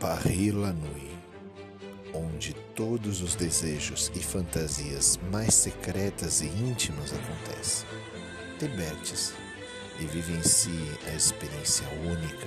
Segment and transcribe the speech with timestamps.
[0.00, 1.14] Paris la Nuit,
[2.14, 7.86] onde todos os desejos e fantasias mais secretas e íntimas acontecem.
[8.62, 9.34] Liberte-se
[10.00, 12.46] e vivencie a experiência única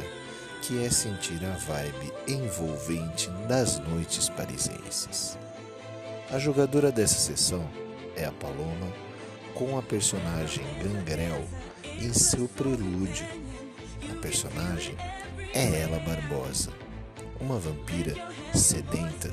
[0.63, 5.38] que é sentir a vibe envolvente das noites parisienses.
[6.31, 7.70] A jogadora dessa sessão
[8.16, 8.91] é a Paloma,
[9.54, 11.45] com a personagem Gangrel
[12.02, 13.27] em seu prelúdio.
[14.12, 14.95] A personagem
[15.54, 16.72] é ela Barbosa,
[17.43, 18.15] uma vampira
[18.53, 19.29] sedenta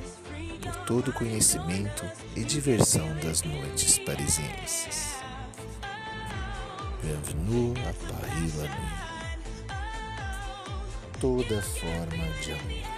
[0.61, 5.15] por todo o conhecimento e diversão das noites parisienses.
[7.01, 8.67] Bienvenue à Paris la.
[11.21, 12.91] Toda forma de amor.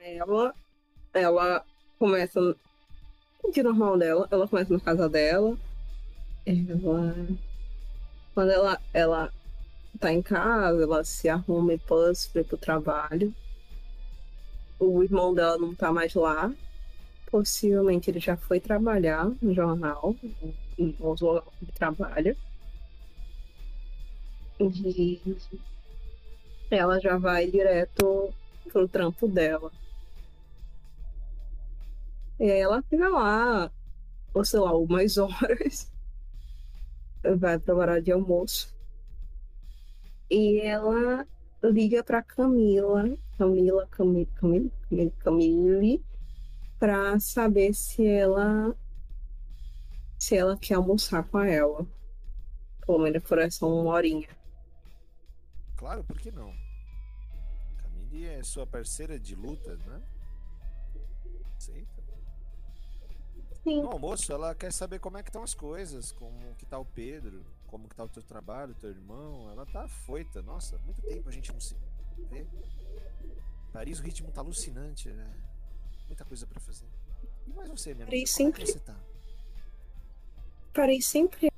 [0.00, 0.54] Ela,
[1.14, 1.64] ela
[1.96, 2.56] começa no
[3.52, 5.56] dia normal dela, ela começa na casa dela.
[6.46, 7.14] Ela,
[8.34, 9.32] quando ela, ela
[9.98, 13.34] tá em casa, ela se arruma e passa pra ir pro trabalho.
[14.78, 16.52] O irmão dela não tá mais lá.
[17.30, 20.16] Possivelmente ele já foi trabalhar no jornal,
[20.78, 22.36] no local de trabalho.
[24.58, 25.20] E
[26.70, 28.32] ela já vai direto
[28.72, 29.70] pro trampo dela.
[32.38, 33.70] E aí ela fica lá,
[34.32, 35.89] ou sei lá, umas horas.
[37.36, 38.74] Vai para o horário de almoço.
[40.30, 41.26] E ela
[41.62, 43.04] liga para Camila,
[43.36, 46.04] Camila, Camila, Camila, Camila, Camille,
[46.78, 48.74] para saber se ela
[50.18, 51.86] se ela quer almoçar com ela.
[52.84, 54.28] Pelo menos por essa uma horinha.
[55.76, 56.52] Claro, por que não?
[57.82, 60.02] Camille é sua parceira de luta, né?
[61.56, 61.99] Aceita?
[63.62, 63.82] Sim.
[63.82, 66.84] No almoço, ela quer saber como é que estão as coisas, como que tá o
[66.84, 69.50] Pedro, como que tá o teu trabalho, teu irmão.
[69.50, 70.40] Ela tá foita.
[70.42, 71.76] Nossa, muito tempo a gente não se
[72.30, 72.46] vê.
[73.72, 75.30] Paris, o ritmo tá alucinante, né?
[76.06, 76.86] Muita coisa pra fazer.
[77.46, 78.96] E mais você, minha como é que sempre- você tá?
[80.72, 81.50] Parei sempre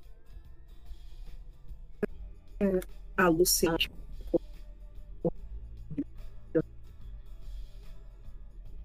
[2.60, 2.80] é,
[3.16, 3.91] alucinante.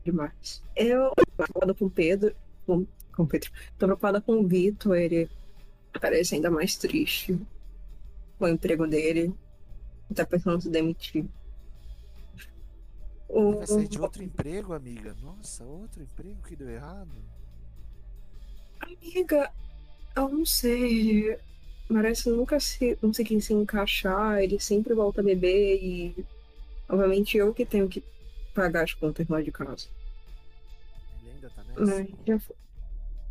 [0.04, 0.64] Demais.
[0.76, 2.36] Eu preocupada com o Pedro.
[2.66, 2.86] Com,
[3.18, 3.52] com o Pedro.
[3.80, 5.28] Tô preocupada com o Vitor, ele
[6.00, 7.38] parece ainda mais triste
[8.38, 9.34] com o emprego dele.
[10.14, 11.26] Tá pensando em se demitir.
[13.28, 15.16] O, Vai sair de outro emprego, amiga?
[15.22, 17.12] Nossa, outro emprego que deu errado?
[18.80, 19.52] Amiga,
[20.16, 21.38] eu não sei.
[21.90, 24.40] Parece nunca se conseguir se encaixar.
[24.40, 26.26] Ele sempre volta a beber e.
[26.88, 28.02] Obviamente eu que tenho que
[28.54, 29.88] pagar as contas lá de casa.
[31.22, 31.82] Ele ainda tá nessa?
[31.82, 32.56] Mas já foi.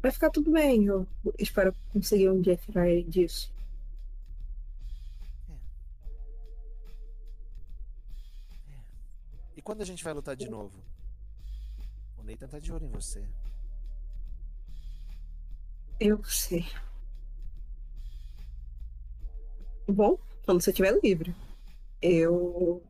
[0.06, 0.84] Vai ficar tudo bem.
[0.84, 1.04] Eu
[1.36, 3.52] espero conseguir um dia tirar ele disso.
[9.56, 10.78] E quando a gente vai lutar de novo?
[12.16, 13.26] O Nathan tá de olho em você.
[15.98, 16.64] Eu sei.
[19.88, 21.34] Bom, quando você estiver livre.
[22.00, 22.80] Eu.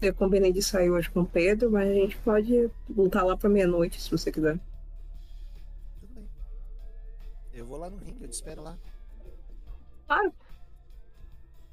[0.00, 3.48] Eu combinei de sair hoje com o Pedro, mas a gente pode lutar lá pra
[3.48, 4.58] meia-noite se você quiser.
[5.98, 6.28] Tudo bem.
[7.52, 8.78] Eu vou lá no ringue, eu te espero lá.
[10.06, 10.32] Claro.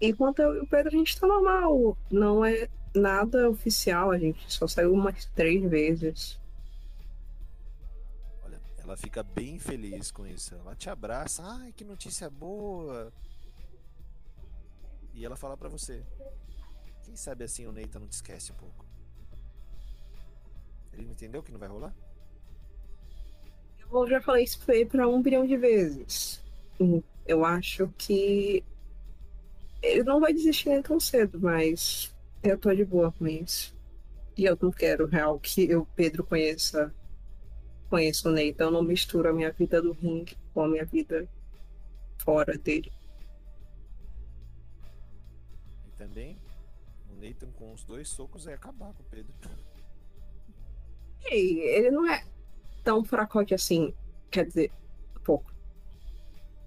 [0.01, 1.95] Enquanto eu e o Pedro a gente tá normal.
[2.09, 6.39] Não é nada oficial, a gente só saiu umas três vezes.
[8.43, 10.55] Olha, ela fica bem feliz com isso.
[10.55, 11.43] Ela te abraça.
[11.45, 13.13] Ai, que notícia boa.
[15.13, 16.03] E ela fala pra você.
[17.05, 18.83] Quem sabe assim o Nathan não te esquece um pouco.
[20.91, 21.93] Ele não entendeu que não vai rolar?
[23.91, 26.41] Eu já falei isso pra ele pra um bilhão de vezes.
[26.79, 28.63] Hum, Eu acho que
[29.81, 32.13] ele não vai desistir nem tão cedo, mas
[32.43, 33.73] eu tô de boa com isso.
[34.37, 36.93] E eu não quero, real, que eu, Pedro, conheça,
[37.89, 38.49] conheça o Ney.
[38.49, 41.27] Então eu não misturo a minha vida do ringue com a minha vida
[42.17, 42.91] fora dele.
[45.87, 46.44] E também, o
[47.25, 49.33] Nathan com os dois socos vai acabar com o Pedro.
[51.25, 52.23] Ei, ele não é
[52.83, 53.93] tão fracote assim.
[54.29, 54.71] Quer dizer,
[55.23, 55.53] pouco.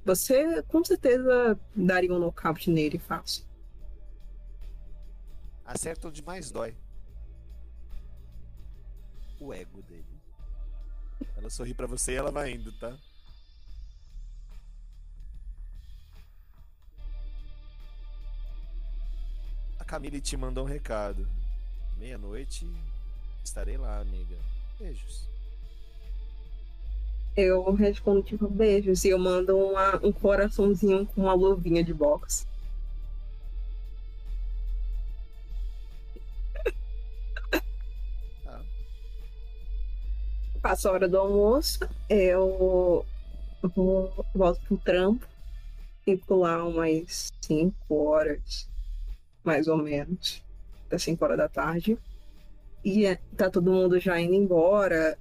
[0.04, 3.44] Você com certeza daria um nocaute nele fácil.
[5.64, 6.76] Acerta onde mais dói.
[9.38, 10.18] O ego dele.
[11.36, 12.96] Ela sorri pra você e ela vai indo, tá?
[19.88, 21.26] Camille te mandou um recado.
[21.96, 22.70] Meia-noite
[23.42, 24.36] estarei lá, amiga.
[24.78, 25.26] Beijos.
[27.34, 32.46] Eu respondo tipo beijos e eu mando uma, um coraçãozinho com uma luvinha de boxe.
[38.44, 38.62] Tá.
[40.60, 41.78] Passa a hora do almoço,
[42.10, 43.06] eu
[43.74, 45.26] vou, volto pro trampo,
[46.04, 48.68] fico lá umas 5 horas,
[49.48, 50.44] mais ou menos,
[50.90, 51.98] das 5 horas da tarde.
[52.84, 55.18] E é, tá todo mundo já indo embora.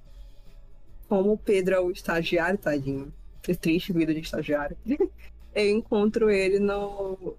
[1.08, 3.10] Como o Pedro é o estagiário, tadinho.
[3.40, 4.76] Triste vida de estagiário.
[5.54, 7.38] eu encontro ele no,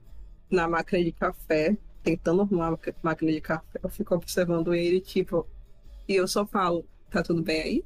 [0.50, 3.80] na máquina de café, tentando arrumar a máquina de café.
[3.84, 5.48] Eu fico observando ele, tipo.
[6.08, 7.86] E eu só falo, tá tudo bem aí?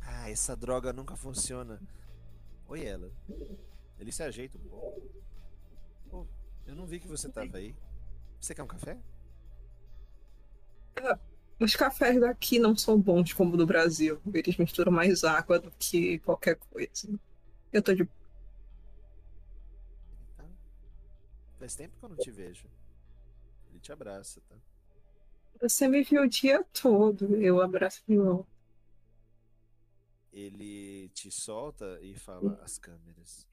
[0.00, 1.78] Ah, essa droga nunca funciona.
[2.68, 3.10] Oi, ela.
[4.00, 5.16] Ele se ajeita um pouco.
[6.66, 7.74] Eu não vi que você tava aí.
[8.40, 8.98] Você quer um café?
[11.58, 14.20] Os cafés daqui não são bons como o do Brasil.
[14.32, 17.18] Eles misturam mais água do que qualquer coisa.
[17.72, 18.04] Eu tô de.
[20.36, 20.44] Tá.
[21.58, 22.68] Faz tempo que eu não te vejo.
[23.70, 24.56] Ele te abraça, tá?
[25.60, 27.36] Você me viu o dia todo.
[27.36, 28.50] Eu abraço de volta.
[30.32, 33.46] Ele te solta e fala as câmeras.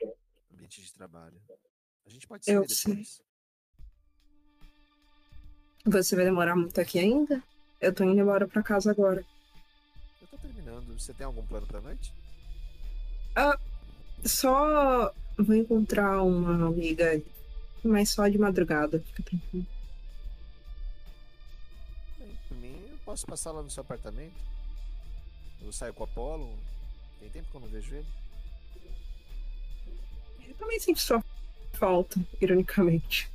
[0.51, 1.41] Ambiente de trabalho.
[2.05, 2.91] A gente pode Eu sair sei.
[2.93, 3.21] depois.
[5.85, 7.43] Você vai demorar muito aqui ainda?
[7.81, 9.25] Eu tô indo embora pra casa agora.
[10.21, 10.97] Eu tô terminando.
[10.97, 12.13] Você tem algum plano pra noite?
[14.23, 17.21] Só vou encontrar uma amiga,
[17.83, 18.99] mas só de madrugada.
[19.01, 19.65] Fica tranquilo.
[22.47, 24.35] Por mim, eu posso passar lá no seu apartamento.
[25.61, 26.57] Eu saio com o Apollo.
[27.19, 28.07] Tem tempo que eu não vejo ele.
[30.47, 31.23] Eu também sinto sua
[31.73, 33.31] falta, ironicamente.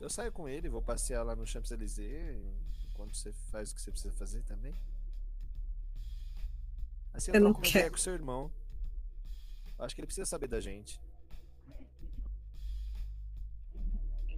[0.00, 2.36] Eu saio com ele, vou passear lá no Champs-Élysées.
[2.92, 4.74] Enquanto você faz o que você precisa fazer também.
[7.12, 7.90] Assim eu, Eu não quero.
[7.92, 8.50] com seu irmão.
[9.78, 11.00] Acho que ele precisa saber da gente.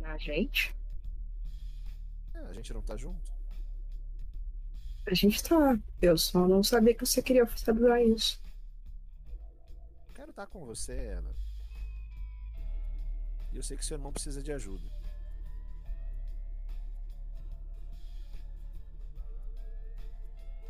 [0.04, 0.74] A gente?
[2.32, 3.32] É, a gente não tá junto.
[5.04, 5.76] A gente tá.
[6.00, 8.40] Eu só não sabia que você queria celebrar isso.
[10.36, 11.34] Estar com você, ela.
[13.54, 14.84] E eu sei que seu irmão precisa de ajuda.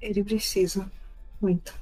[0.01, 0.89] Ele precisa.
[1.41, 1.77] Muito.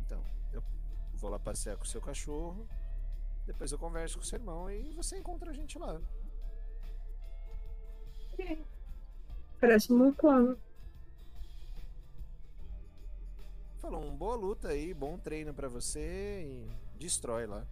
[0.00, 0.22] Então,
[0.52, 0.62] eu
[1.14, 2.68] vou lá passear com o seu cachorro.
[3.46, 5.98] Depois eu converso com o seu irmão e você encontra a gente lá.
[9.58, 10.58] Parece um bom plano.
[13.84, 16.66] Falou, um boa luta aí, bom treino pra você e
[16.98, 17.66] destrói lá.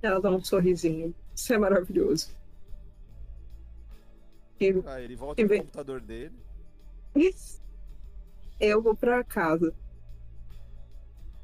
[0.00, 1.14] Ela dá um sorrisinho.
[1.36, 2.30] Isso é maravilhoso.
[4.58, 6.34] E Ah, ele volta pro vem- computador dele.
[8.58, 9.66] eu vou pra casa.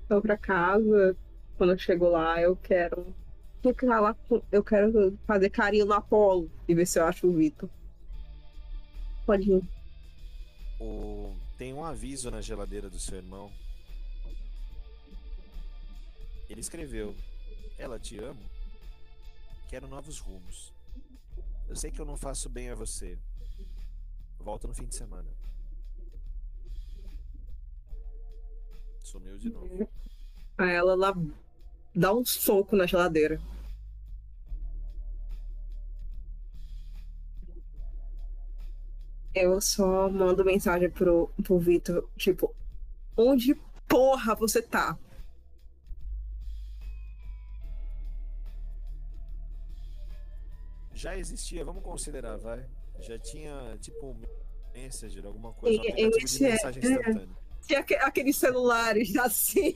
[0.08, 1.14] Eu vou pra casa.
[1.58, 3.14] Quando eu chego lá, eu quero
[3.62, 4.14] ficar lá.
[4.14, 7.68] com- Eu quero fazer carinho no Apolo e ver se eu acho o Vitor.
[9.26, 9.62] Pode ir.
[10.80, 11.34] O...
[11.56, 13.52] Tem um aviso na geladeira do seu irmão.
[16.48, 17.14] Ele escreveu:
[17.78, 18.42] Ela te amo.
[19.68, 20.72] Quero novos rumos.
[21.68, 23.18] Eu sei que eu não faço bem a você.
[24.38, 25.30] Volta no fim de semana.
[29.02, 29.88] Sumiu de novo.
[30.58, 31.14] Aí ela lá
[31.94, 33.40] dá um soco na geladeira.
[39.34, 42.54] Eu só mando mensagem pro, pro Vitor, tipo,
[43.16, 43.54] onde
[43.88, 44.96] porra você tá?
[50.92, 52.64] Já existia, vamos considerar, vai.
[53.00, 54.16] Já tinha tipo um
[54.72, 56.86] Messenger, alguma coisa, um aplicativo de é- mensagem é.
[56.86, 57.28] instantânea.
[57.66, 59.72] Tinha aque- aqueles celulares assim.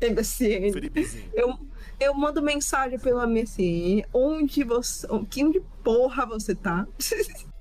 [0.00, 0.72] MSN.
[0.72, 1.30] Felipezinho.
[1.34, 1.58] Eu,
[1.98, 4.04] eu mando mensagem pela MSN.
[4.12, 5.06] Onde você.
[5.30, 6.86] Que onde porra você tá?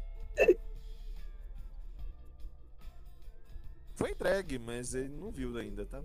[3.96, 6.02] Foi entregue, mas ele não viu ainda, tá?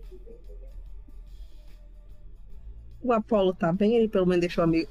[3.03, 3.97] O Apolo tá bem?
[3.97, 4.89] Ele pelo menos deixou a mi-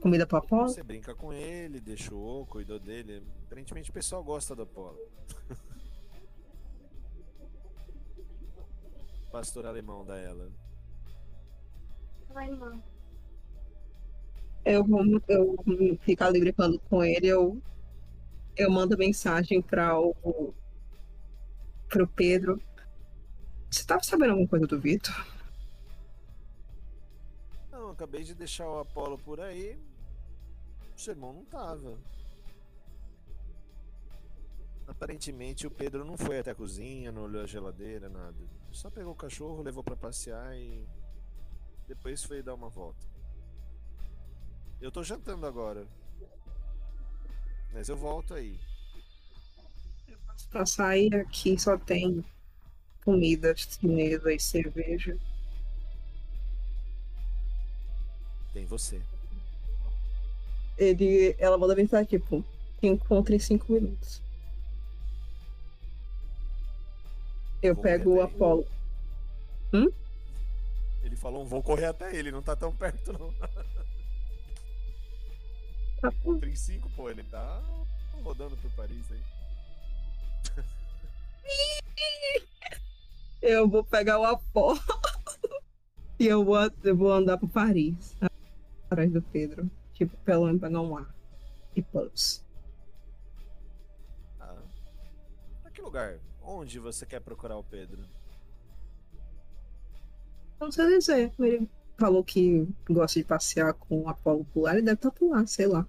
[0.00, 0.68] comida pro Apolo?
[0.68, 3.22] Você brinca com ele, deixou, cuidou dele.
[3.46, 4.98] Aparentemente o pessoal gosta do Apolo.
[9.32, 10.48] Pastor alemão da ela.
[14.64, 15.56] Eu vou eu
[16.00, 17.60] ficar ali brincando com ele, eu,
[18.56, 20.52] eu mando mensagem para o
[21.88, 22.60] pro Pedro.
[23.70, 25.14] Você tava sabendo alguma coisa do Vitor?
[27.70, 29.78] Não, acabei de deixar o Apolo por aí.
[30.94, 31.98] O seu irmão não tava.
[34.86, 38.36] Aparentemente o Pedro não foi até a cozinha, não olhou a geladeira, nada.
[38.70, 40.86] Só pegou o cachorro, levou para passear e
[41.88, 43.06] depois foi dar uma volta.
[44.80, 45.86] Eu tô jantando agora.
[47.72, 48.58] Mas eu volto aí.
[50.50, 52.24] Pra sair aqui só tem
[53.04, 55.16] comida chinesa e cerveja.
[58.52, 59.00] Tem você.
[60.76, 62.44] Ele, ela manda mensagem tipo,
[62.82, 64.22] encontra em cinco minutos.
[67.62, 68.66] Eu Vou pego o Apolo.
[69.72, 69.90] Hum?
[71.02, 73.32] Ele falou, vou correr até ele, não tá tão perto não.
[76.00, 76.38] Tá bom.
[76.38, 77.62] 35, pô, ele tá
[78.22, 79.35] rodando por Paris aí.
[83.42, 84.78] Eu vou pegar o Apolo.
[86.18, 88.16] e eu vou, eu vou andar pro Paris.
[88.90, 89.70] Atrás do Pedro.
[89.92, 91.14] Tipo, pelo menos pegar um ar.
[91.76, 92.44] E plus.
[94.40, 94.56] Ah.
[95.62, 96.18] Pra que lugar?
[96.42, 98.02] Onde você quer procurar o Pedro?
[100.58, 101.32] Não sei dizer.
[101.38, 104.72] Ele falou que gosta de passear com o Apolo lá.
[104.72, 105.86] Ele deve estar por lá, sei lá.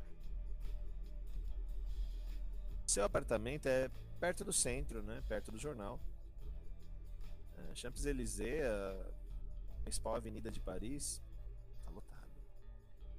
[2.85, 5.23] Seu apartamento é perto do centro, né?
[5.27, 5.99] Perto do jornal.
[7.57, 11.21] É, Champs-Élysées, a principal avenida de Paris,
[11.83, 12.27] tá lotada.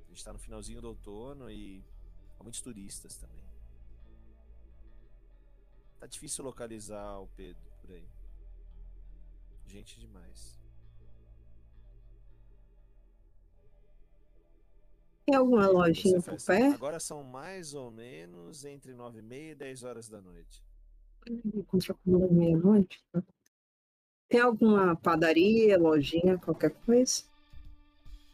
[0.04, 1.84] A gente tá no finalzinho do outono e
[2.38, 3.44] há muitos turistas também.
[5.98, 8.08] Tá difícil localizar o Pedro por aí.
[9.66, 10.58] Gente demais.
[15.26, 16.74] Tem alguma lojinha por perto?
[16.74, 20.64] Agora são mais ou menos entre 9 e meia e 10 horas da noite.
[21.26, 23.02] Encontra comida meia-noite.
[23.12, 23.22] tá?
[24.28, 27.24] Tem alguma padaria, lojinha, qualquer coisa?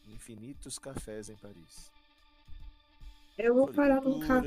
[0.08, 1.92] Infinitos cafés em Paris.
[3.38, 4.46] Eu vou parar no carro.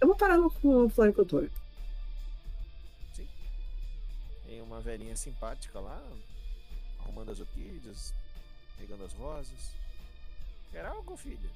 [0.00, 0.50] Eu vou parar no,
[0.88, 1.50] floricultor.
[4.46, 6.02] Tem uma velhinha simpática lá,
[7.00, 8.14] arrumando as orquídeas,
[8.78, 9.74] pegando as rosas.
[10.70, 11.50] Quer algo, filha?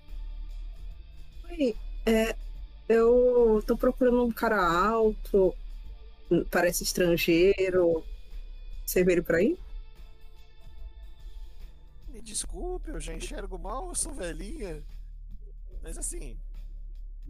[1.50, 2.36] Oi, é,
[2.90, 5.54] eu tô procurando um cara alto,
[6.50, 8.04] parece estrangeiro.
[8.85, 9.56] Você vê ele por aí?
[12.09, 14.82] Me desculpe, eu já enxergo mal, eu sou velhinha.
[15.82, 16.37] Mas assim,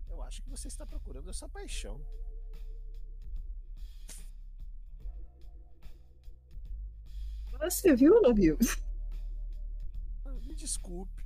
[0.08, 2.00] eu acho que você está procurando a sua paixão.
[7.60, 8.56] Você viu ou não viu?
[10.24, 11.22] Ah, Me desculpe.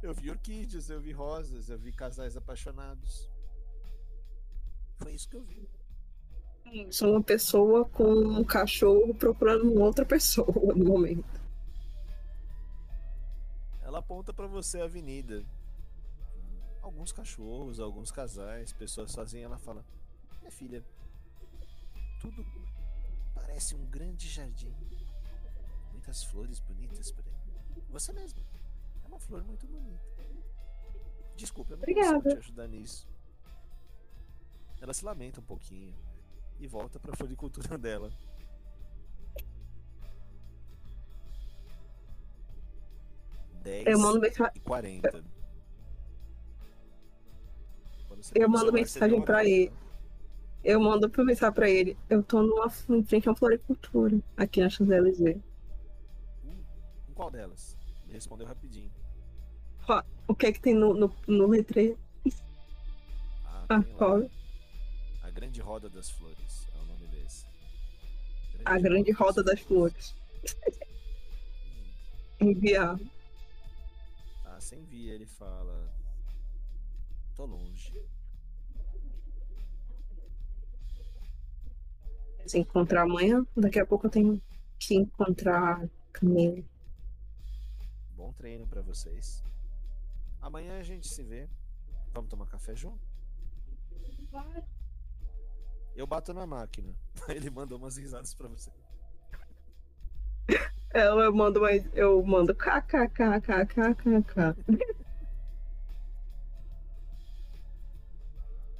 [0.00, 3.33] Eu vi orquídeas, eu vi rosas, eu vi casais apaixonados.
[4.98, 5.68] Foi isso que eu vi.
[6.90, 11.40] Sou uma pessoa com um cachorro procurando uma outra pessoa no momento.
[13.82, 15.44] Ela aponta pra você a avenida.
[16.82, 19.46] Alguns cachorros, alguns casais, pessoas sozinhas.
[19.46, 19.84] Ela fala:
[20.40, 20.84] Minha filha,
[22.20, 22.44] tudo
[23.34, 24.74] parece um grande jardim.
[25.92, 27.82] Muitas flores bonitas por aí.
[27.90, 28.42] Você mesma.
[29.04, 30.02] É uma flor muito bonita.
[31.36, 32.14] Desculpa, eu não Obrigada.
[32.14, 33.08] consigo te ajudar nisso.
[34.84, 35.94] Ela se lamenta um pouquinho
[36.60, 38.12] e volta pra floricultura dela.
[43.62, 45.24] Dez Eu mando mensagem, e 40.
[48.06, 49.72] Quando você Eu mando mensagem uma ele.
[50.62, 51.96] eu mando pra mensar pra ele.
[52.10, 55.40] Eu tô numa, em frente a uma floricultura, aqui na Champs-Élysées.
[56.44, 56.62] Hum,
[57.08, 57.74] em qual delas?
[58.04, 58.92] Ele respondeu rapidinho.
[60.28, 61.98] O que é que tem no, no, no letreiro?
[63.46, 63.82] Ah, Ah,
[65.34, 67.44] Grande Roda das Flores é o nome desse.
[68.64, 70.14] A grande roda das flores.
[72.40, 72.98] Hum, Enviar.
[74.42, 75.88] Tá, sem via, ele fala.
[77.36, 77.92] Tô longe.
[82.44, 84.42] Se encontrar amanhã, daqui a pouco eu tenho
[84.80, 86.62] que encontrar Camila.
[88.16, 89.42] Bom treino pra vocês.
[90.42, 91.48] Amanhã a gente se vê.
[92.12, 93.06] Vamos tomar café junto?
[95.96, 96.94] eu bato na máquina.
[97.28, 98.70] Ele mandou umas risadas pra você.
[100.92, 101.84] Eu, eu mando mais.
[101.92, 103.74] Eu mando kkkkkkk.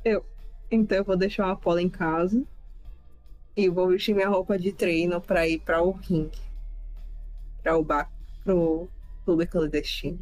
[0.04, 0.24] eu.
[0.70, 2.44] Então eu vou deixar a Paula em casa.
[3.56, 6.40] E vou vestir minha roupa de treino pra ir pra o ringue.
[7.62, 8.10] Pra o bar.
[8.42, 8.88] Pro
[9.24, 10.18] clube clandestino.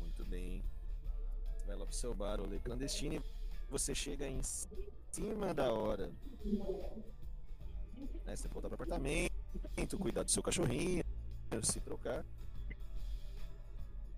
[0.00, 0.62] Muito bem.
[1.66, 3.22] Vai lá pro seu bar, o clandestino
[3.68, 4.40] você chega em
[5.12, 6.10] cima da hora.
[8.24, 11.04] Né, você volta pro apartamento, cuidar do seu cachorrinho,
[11.62, 12.24] se trocar.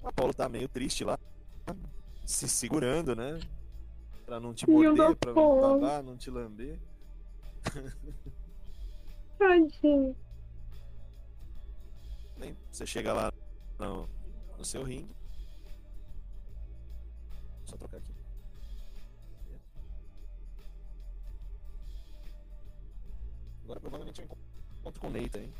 [0.03, 1.19] O Apolo tá meio triste lá,
[2.25, 3.41] se segurando, né?
[4.25, 6.79] Pra não te morder, pra não te babar, não te lamber.
[9.39, 10.17] Tadinho.
[12.71, 13.33] Você chega lá
[13.79, 14.09] no,
[14.57, 15.15] no seu ringue.
[17.65, 18.18] Só trocar aqui.
[23.69, 24.25] Agora provavelmente eu
[24.81, 25.53] encontro com o Neita, hein?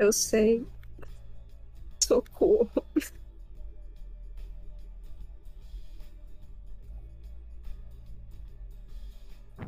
[0.00, 0.66] Eu sei.
[2.02, 2.68] Socorro.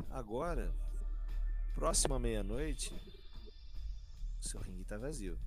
[0.09, 0.73] Agora,
[1.73, 2.93] próxima meia-noite,
[4.41, 5.39] seu ringue tá vazio.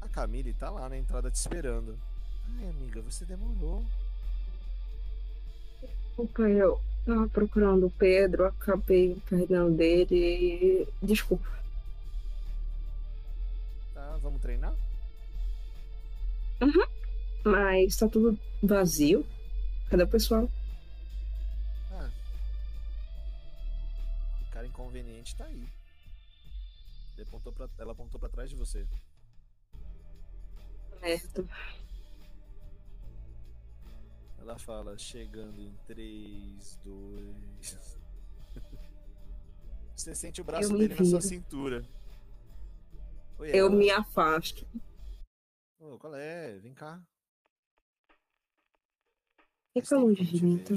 [0.00, 1.98] A Camille tá lá na entrada te esperando.
[2.58, 3.84] Ai, amiga, você demorou.
[5.80, 10.88] Desculpa, eu tava procurando o Pedro, acabei perdendo dele e.
[11.02, 11.48] Desculpa.
[13.94, 14.74] Tá, vamos treinar?
[16.60, 16.86] Uhum.
[17.44, 19.26] Mas tá tudo vazio.
[19.88, 20.48] Cadê o pessoal?
[21.90, 22.10] Ah.
[24.42, 25.66] O cara inconveniente tá aí.
[27.14, 28.86] Ele apontou pra, ela apontou pra trás de você.
[31.00, 31.48] Merda.
[34.38, 37.98] Ela fala, chegando em 3, 2.
[39.96, 41.84] Você sente o braço dele na sua cintura.
[43.38, 43.76] Oi, eu ela...
[43.76, 44.66] me afasto.
[45.78, 46.58] Ô, qual é?
[46.58, 47.02] Vem cá.
[49.72, 50.76] Fica longe de mim, então.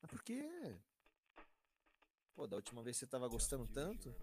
[0.00, 0.76] Mas por quê?
[2.34, 4.14] Pô, da última vez você tava gostando tanto?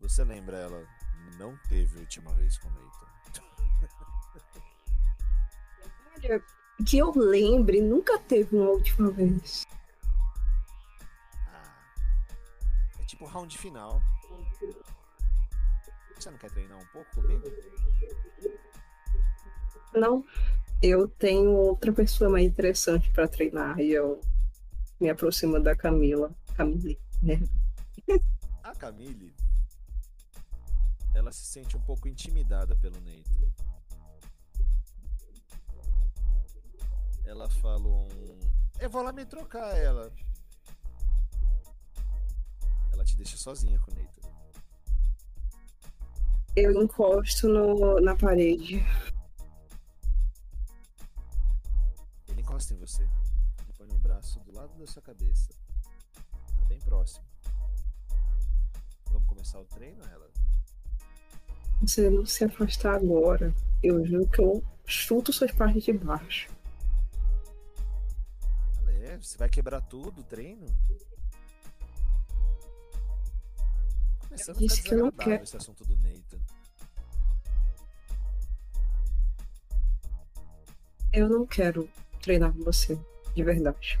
[0.00, 0.86] Você lembra ela?
[1.38, 3.42] Não teve última vez com o Nathan.
[6.14, 6.42] Olha,
[6.86, 9.66] que eu lembre, nunca teve uma última vez.
[11.48, 11.74] Ah,
[13.00, 14.00] é tipo round final.
[16.14, 17.44] Você não quer treinar um pouco comigo?
[19.94, 20.24] Não
[20.82, 24.20] eu tenho outra pessoa mais interessante para treinar e eu
[25.00, 26.34] me aproximo da Camila.
[26.56, 27.40] Camille, né?
[28.62, 29.34] A Camille,
[31.16, 33.52] ela se sente um pouco intimidada pelo Neito.
[37.24, 38.38] Ela fala um.
[38.78, 40.12] Eu vou lá me trocar ela.
[42.92, 44.20] Ela te deixa sozinha com o Neito.
[46.54, 48.84] Eu encosto no, na parede.
[52.38, 53.02] encosta em você.
[53.02, 55.48] Ele põe um braço do lado da sua cabeça.
[56.12, 57.26] Tá bem próximo.
[59.06, 60.30] Vamos começar o treino, ela?
[61.86, 63.54] Você não se afastar agora.
[63.80, 66.48] Eu juro que eu chuto suas partes de baixo.
[69.04, 70.66] É, você vai quebrar tudo o treino?
[74.18, 76.40] Começando eu a ficar desagradável esse assunto do Nathan.
[81.12, 81.88] Eu não quero
[82.20, 82.98] treinar com você,
[83.32, 84.00] de verdade.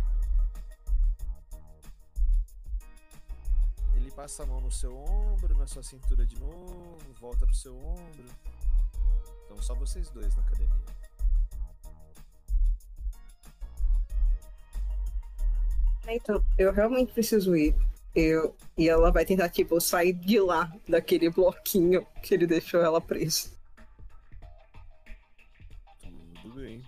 [4.26, 8.24] Passa a mão no seu ombro, na sua cintura de novo, volta pro seu ombro.
[9.44, 10.84] Então só vocês dois na academia.
[16.08, 17.76] Então, eu realmente preciso ir.
[18.16, 23.00] Eu, e ela vai tentar, tipo, sair de lá, daquele bloquinho que ele deixou ela
[23.00, 23.52] presa.
[26.42, 26.84] Tudo bem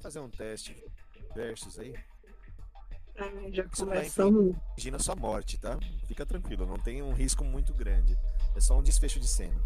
[0.00, 0.80] fazer um teste
[1.34, 1.92] versus aí.
[3.52, 4.56] Já começamos.
[4.76, 5.78] Imagina sua morte, tá?
[6.06, 8.16] Fica tranquilo, não tem um risco muito grande.
[8.54, 9.60] É só um desfecho de cena.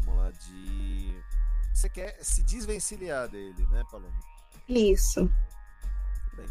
[0.00, 1.22] Vamos lá, de.
[1.74, 4.18] Você quer se desvencilhar dele, né, Paloma?
[4.68, 5.30] Isso.
[6.34, 6.46] Bem.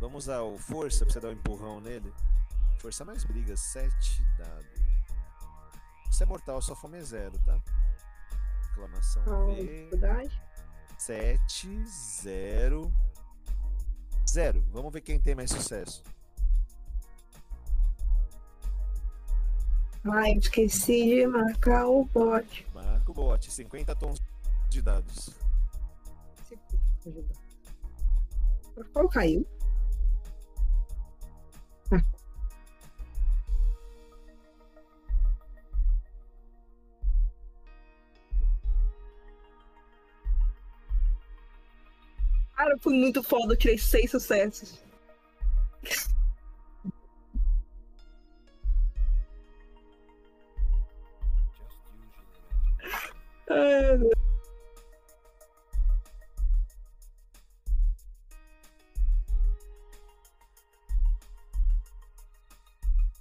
[0.00, 2.12] Vamos usar o força pra você dar um empurrão nele.
[2.78, 4.84] Força mais briga, 7 dados.
[6.10, 7.60] Você é mortal, sua fome é zero, tá?
[8.62, 9.54] Exclamação Qual V.
[9.62, 10.42] dificuldade?
[10.98, 12.92] 7, 0,
[14.26, 14.62] 0.
[14.72, 16.02] Vamos ver quem tem mais sucesso.
[20.04, 22.66] Ai, esqueci de marcar o bot.
[22.74, 24.18] Marca o bot, 50 tons
[24.68, 25.30] de dados.
[28.92, 29.46] Qual caiu?
[42.64, 44.82] Cara, foi muito foda, eu tirei seis sucessos.
[53.50, 54.00] Ai,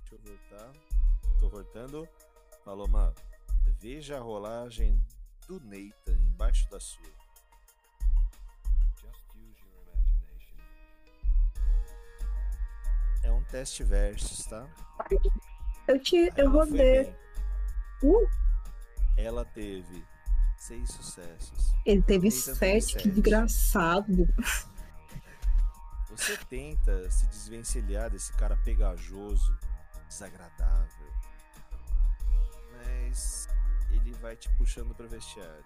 [0.09, 0.71] eu voltar.
[1.41, 2.07] Tô voltando.
[2.63, 2.87] Falou.
[3.81, 5.05] Veja a rolagem
[5.49, 7.22] do Neita embaixo da sua.
[13.53, 14.67] Teste versus, tá?
[15.87, 17.03] Eu, tinha, eu Ela foi rodei.
[17.03, 17.15] bem.
[18.01, 18.27] Uh,
[19.15, 20.03] Ela teve
[20.57, 21.71] seis sucessos.
[21.85, 24.27] ele teve sete, que desgraçado.
[26.09, 29.55] Você tenta se desvencilhar desse cara pegajoso,
[30.07, 31.11] desagradável.
[32.71, 33.47] Mas
[33.91, 35.63] ele vai te puxando pro vestiário.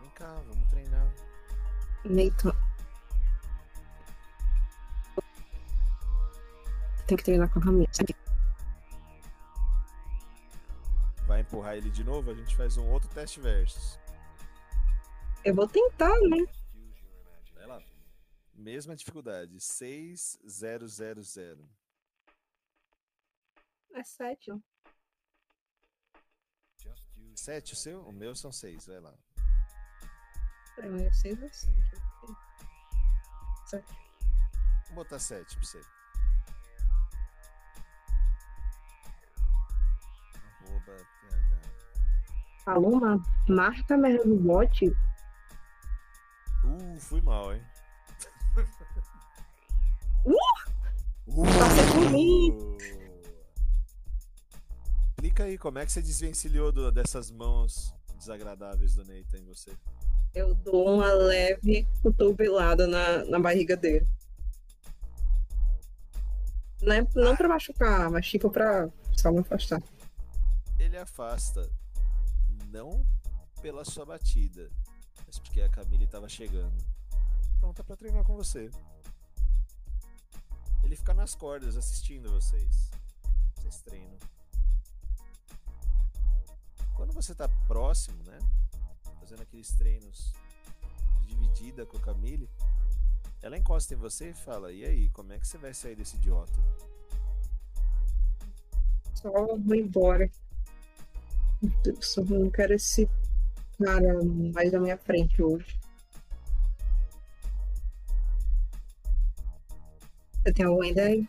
[0.00, 1.12] Vem cá, vamos treinar.
[2.04, 2.52] Nathan.
[7.12, 7.86] Tem que treinar com a Camila.
[11.26, 13.98] Vai empurrar ele de novo, a gente faz um outro teste versus.
[15.44, 16.38] Eu vou tentar, né?
[17.52, 17.82] Vai lá.
[18.54, 19.60] Mesma dificuldade.
[19.60, 21.68] 6000.
[23.94, 24.50] É sete.
[24.50, 24.58] ó.
[27.36, 28.08] 7 o seu?
[28.08, 29.14] O meu são 6, vai lá.
[30.78, 31.76] Mas é seis ou sete?
[33.66, 33.92] Sete.
[34.86, 36.01] Vou botar 7 pra você.
[42.64, 44.88] Falou uma marca merda do bot.
[46.64, 47.62] Uh, fui mal, hein?
[50.24, 51.44] Uh!
[51.58, 52.56] Passa por mim.
[55.10, 59.72] Explica aí, como é que você desvencilhou do- dessas mãos desagradáveis do Nathan em você?
[60.34, 64.06] Eu dou uma leve cotovelada na, na barriga dele.
[66.80, 69.80] Não, é, não pra machucar, mas tipo pra só me afastar.
[70.92, 71.72] Ele afasta,
[72.68, 73.02] não
[73.62, 74.70] pela sua batida,
[75.26, 76.76] mas porque a Camille tava chegando.
[77.58, 78.70] Pronta pra treinar com você.
[80.84, 82.90] Ele fica nas cordas assistindo vocês.
[83.56, 84.18] Vocês treinam.
[86.94, 88.38] Quando você tá próximo, né?
[89.18, 90.34] Fazendo aqueles treinos
[91.22, 92.50] de dividida com a Camille,
[93.40, 96.16] ela encosta em você e fala: E aí, como é que você vai sair desse
[96.16, 96.52] idiota?
[99.14, 100.30] Só vou embora.
[102.00, 103.08] Só não quero esse
[103.78, 104.18] cara
[104.52, 105.78] mais na minha frente hoje.
[110.42, 111.24] Você tem alguma ideia?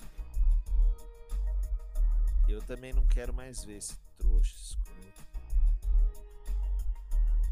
[2.50, 4.93] Eu também não quero mais ver esse trouxa escroto.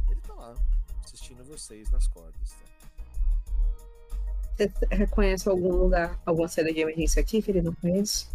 [0.09, 0.55] Ele tá lá,
[1.03, 2.71] assistindo vocês nas cordas, tá?
[4.57, 8.27] Você reconhece algum lugar, alguma saída de emergência aqui que ele não conhece?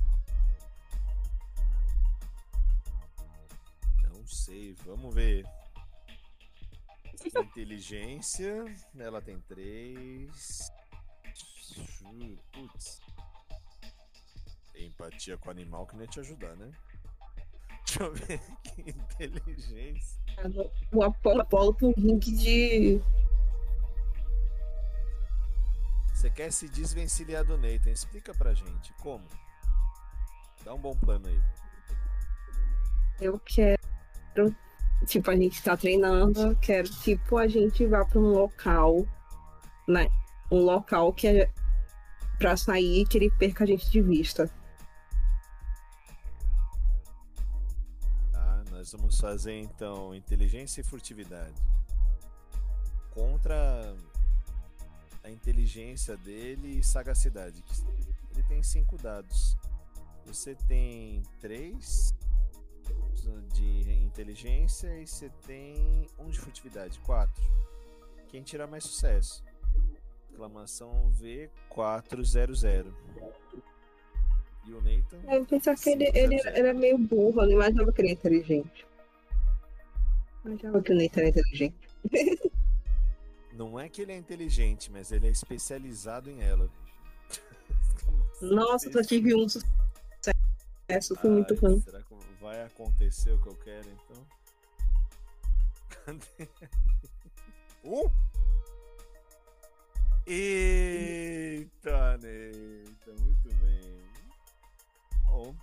[4.87, 5.45] Vamos ver.
[7.25, 8.65] Inteligência,
[8.99, 10.71] ela tem três.
[12.53, 13.01] Putz.
[14.77, 16.71] Empatia com o animal que não ia te ajudar, né?
[17.85, 18.91] Deixa eu ver aqui.
[18.91, 20.21] Inteligência.
[20.93, 23.01] O Apolo, Apolo pro de.
[26.15, 27.91] Você quer se desvencilhar do Nathan?
[27.91, 29.27] Explica pra gente como.
[30.65, 31.41] Dá um bom plano aí.
[33.21, 33.81] Eu quero.
[35.05, 36.57] Tipo, a gente tá treinando.
[36.57, 39.07] Quero, tipo, a gente vá pra um local.
[39.87, 40.09] Né?
[40.51, 41.51] Um local que é
[42.39, 44.51] pra sair que ele perca a gente de vista.
[48.33, 51.55] Tá, nós vamos fazer então inteligência e furtividade.
[53.11, 53.95] Contra
[55.23, 57.63] a inteligência dele e sagacidade.
[58.31, 59.57] Ele tem cinco dados.
[60.27, 62.15] Você tem três
[63.53, 66.99] de inteligência e você tem um de furtividade.
[67.01, 67.43] Quatro.
[68.29, 69.45] Quem tirar mais sucesso?
[70.31, 72.87] Exclamação V400.
[74.67, 75.19] E o Nathan?
[75.29, 78.87] Eu pensava que ele, ele era meio burro, eu não imaginava que ele era inteligente.
[80.45, 81.89] Eu imaginava que o Nathan era inteligente.
[83.57, 86.71] Não é que ele é inteligente, mas ele é especializado em ela.
[88.43, 91.81] Nossa, só tive um sucesso, foi muito ruim.
[91.81, 92.06] Será que
[92.47, 94.27] vai acontecer o que eu quero então?
[96.05, 96.49] Cadê?
[97.83, 98.09] Um?
[100.25, 104.01] Eita, Neita, muito bem.
[105.25, 105.57] Bom.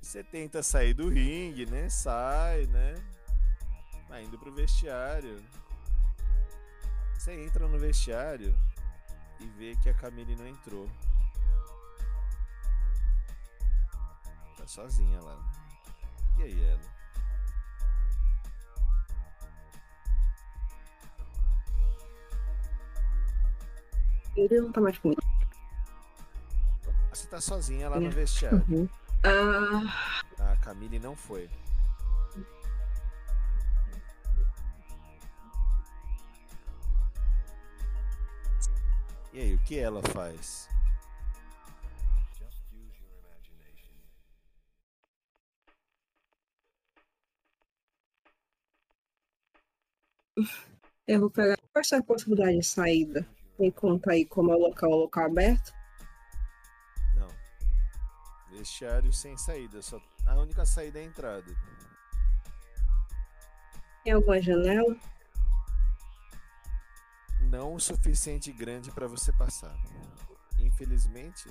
[0.00, 1.88] Você tenta sair do ringue, né?
[1.88, 2.94] Sai, né?
[4.08, 5.40] Vai indo pro vestiário.
[7.14, 8.52] Você entra no vestiário
[9.38, 10.88] e vê que a Camille não entrou.
[14.62, 15.36] Tá sozinha lá.
[16.38, 16.80] E aí, ela?
[24.36, 25.20] Ele não tá mais comigo.
[27.10, 28.64] Você tá sozinha lá no vestiário.
[28.68, 28.88] Uhum.
[30.38, 31.50] Ah, A Camille não foi.
[39.32, 40.68] E aí, o que ela faz?
[51.06, 51.56] Eu vou pegar.
[51.72, 53.26] Qual é a possibilidade de saída?
[53.58, 55.72] Me conta aí como é o local, o local aberto.
[57.14, 57.28] Não.
[58.50, 59.80] Vestiário sem saída.
[59.82, 60.00] Só...
[60.26, 61.56] A única saída é a entrada.
[64.04, 64.96] Tem alguma janela?
[67.40, 69.74] Não o suficiente grande para você passar.
[70.58, 71.48] Infelizmente,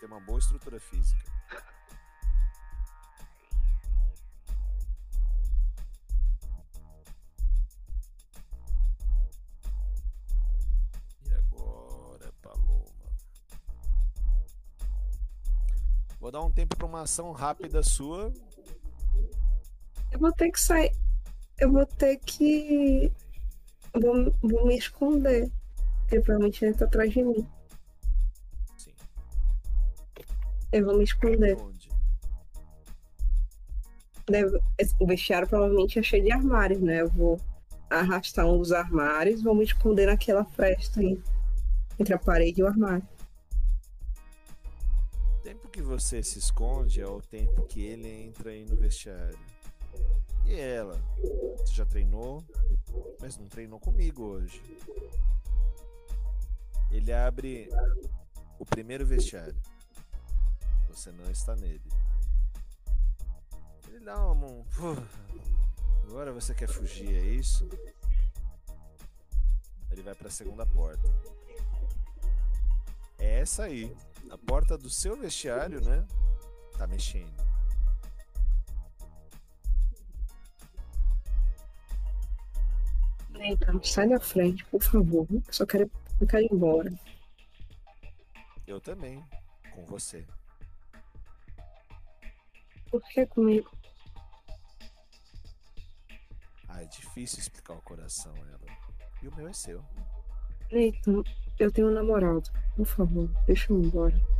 [0.00, 1.24] tem uma boa estrutura física.
[16.20, 18.32] Vou dar um tempo para uma ação rápida sua.
[20.10, 20.92] Eu vou ter que sair.
[21.58, 23.12] Eu vou ter que.
[23.94, 25.50] Vou, vou me esconder.
[26.00, 27.46] Porque provavelmente ele tá atrás de mim.
[28.78, 28.92] Sim.
[30.72, 31.56] Eu vou me esconder.
[31.60, 31.88] Onde?
[34.28, 34.60] Deve-
[34.98, 37.02] o vestiário provavelmente é cheio de armários, né?
[37.02, 37.40] Eu vou
[37.88, 41.22] arrastar um dos armários, vou me esconder naquela fresta aí.
[41.98, 43.06] Entre a parede e o armário.
[45.76, 49.38] Que você se esconde é o tempo que ele entra aí no vestiário.
[50.46, 50.98] E ela?
[51.58, 52.42] Você já treinou,
[53.20, 54.62] mas não treinou comigo hoje.
[56.90, 57.68] Ele abre
[58.58, 59.54] o primeiro vestiário.
[60.88, 61.82] Você não está nele.
[63.88, 64.46] Ele dá uma.
[64.46, 64.64] um-
[66.04, 67.68] Agora você quer fugir, é isso?
[69.90, 71.06] Ele vai para a segunda porta.
[73.18, 73.94] É essa aí.
[74.30, 76.06] A porta do seu vestiário, né?
[76.76, 77.46] Tá mexendo.
[83.38, 85.26] Então, sai da frente, por favor.
[85.30, 86.92] Eu só quero, ir embora.
[88.66, 89.24] Eu também.
[89.74, 90.26] Com você.
[92.90, 93.70] Por que comigo?
[96.68, 98.66] Ah, é difícil explicar o coração, ela.
[99.22, 99.84] E o meu é seu.
[100.70, 101.22] Nathan,
[101.58, 102.50] eu tenho um namorado.
[102.76, 104.36] Por favor, deixa eu ir embora.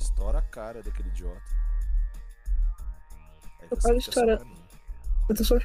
[0.00, 1.42] Estoura a cara daquele idiota.
[3.60, 4.56] Aí Eu quase fica só estoura- pra mim.
[5.28, 5.56] Eu tô só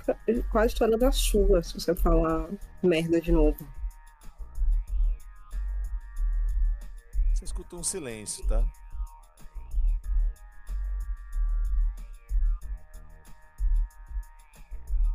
[0.51, 2.49] quase estourando a sua se você falar
[2.83, 3.57] merda de novo.
[7.33, 8.63] Você escuta um silêncio, tá?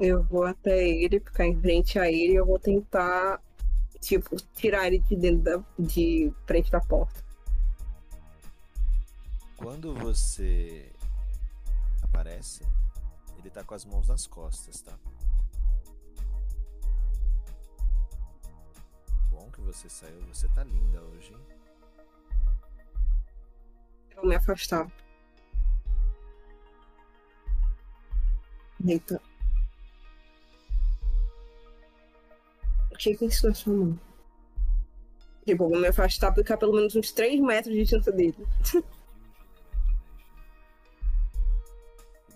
[0.01, 3.39] Eu vou até ele, ficar em frente a ele e eu vou tentar,
[4.01, 7.23] tipo, tirar ele de dentro da, de frente da porta.
[9.59, 10.91] Quando você
[12.03, 12.67] aparece,
[13.39, 14.99] ele tá com as mãos nas costas, tá?
[19.31, 20.19] Bom que você saiu.
[20.33, 21.47] Você tá linda hoje, hein?
[24.17, 24.91] Eu me afastar.
[28.87, 29.21] Eita.
[33.01, 33.99] Que que é isso na sua mão?
[35.47, 38.37] Tipo, eu vou me afastar pra ficar pelo menos uns 3 metros de distância dele.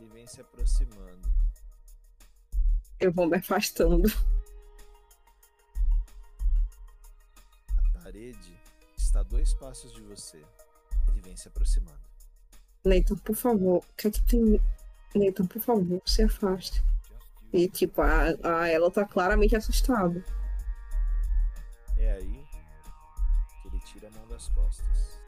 [0.01, 1.29] Ele vem se aproximando.
[2.99, 4.11] Eu vou me afastando.
[7.77, 8.59] A parede
[8.97, 10.43] está a dois passos de você.
[11.11, 12.01] Ele vem se aproximando.
[12.83, 14.59] Nathan, por favor, o que é que tem.
[15.15, 16.83] Nathan, por favor, se afaste.
[17.53, 20.25] E, tipo, a, a ela tá claramente assustada.
[23.95, 25.21] Tira a mão das costas.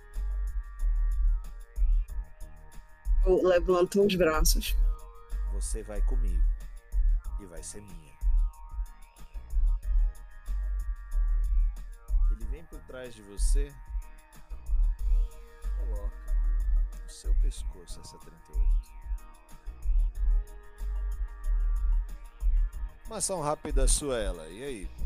[3.25, 4.75] Eu levanto os braços.
[5.53, 6.45] Você vai comigo
[7.41, 8.13] e vai ser minha.
[12.33, 13.73] Ele vem por trás de você,
[15.79, 16.33] coloca
[17.05, 18.67] no seu pescoço essa 38.
[23.07, 24.49] Uma ação rápida sua, ela.
[24.49, 25.06] E aí?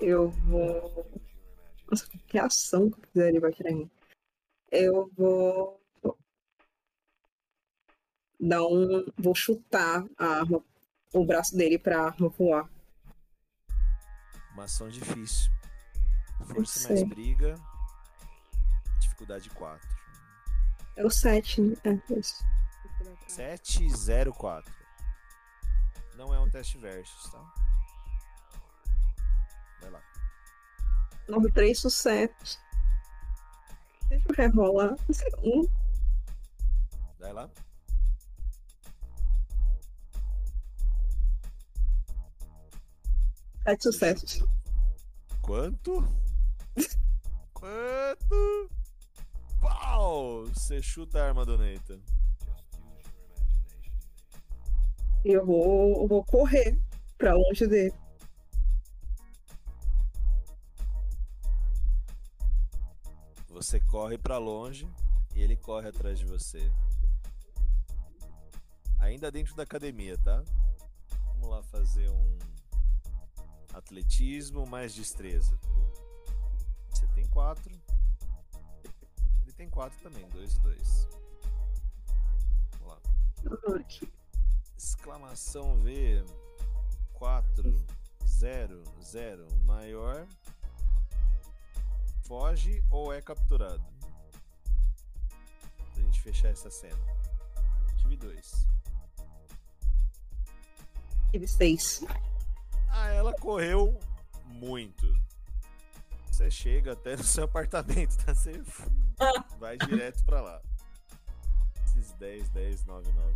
[0.00, 1.10] Eu vou.
[1.90, 3.90] Nossa, que ação que eu fizer ele vai tirar em mim.
[4.70, 5.80] Eu vou.
[8.40, 9.04] Dar um.
[9.16, 10.62] Vou chutar a arma.
[11.12, 12.70] O braço dele pra arma voar.
[14.52, 15.50] Uma ação difícil.
[16.46, 17.54] Força mais briga.
[19.00, 19.88] Dificuldade 4.
[20.96, 21.76] É o 7, né?
[21.84, 22.44] É isso.
[23.28, 24.72] 704.
[26.16, 27.67] Não é um teste versus, tá?
[29.80, 30.02] Vai lá.
[31.28, 32.58] 93 sucessos.
[34.08, 34.96] Deixa eu rerolar.
[35.42, 35.66] Um.
[37.18, 37.50] Vai lá.
[43.64, 44.44] Sete sucessos.
[45.42, 46.04] Quanto?
[47.52, 48.70] Quanto?
[49.60, 50.46] Pau!
[50.46, 52.00] Você chuta a arma do Nathan.
[55.24, 56.78] Eu vou, eu vou correr
[57.18, 57.92] pra longe dele.
[63.58, 64.88] Você corre pra longe
[65.34, 66.70] e ele corre atrás de você.
[69.00, 70.44] Ainda dentro da academia, tá?
[71.32, 72.38] Vamos lá fazer um
[73.74, 75.58] atletismo mais destreza.
[76.88, 77.74] Você tem quatro.
[79.42, 81.08] Ele tem quatro também, dois e dois.
[82.78, 83.00] Vamos lá.
[84.78, 86.24] Exclamação V
[87.14, 87.84] 4
[88.24, 90.28] 0 0 maior
[92.28, 93.82] foge ou é capturado?
[95.94, 96.98] Pra gente fechar essa cena.
[98.02, 98.68] Tive dois.
[101.30, 102.04] Tive seis.
[102.90, 103.98] Ah, ela correu
[104.44, 105.10] muito.
[106.30, 108.34] Você chega até no seu apartamento, tá?
[108.34, 108.62] Você
[109.58, 110.62] vai direto pra lá.
[111.86, 113.34] Esses 10, 10, 9, 9.